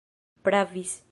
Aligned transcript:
pravis 0.43 0.99